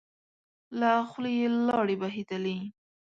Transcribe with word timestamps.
له 0.79 0.91
خولی 1.09 1.33
يې 1.41 1.47
لاړې 1.67 1.95
بهېدلې. 2.01 2.57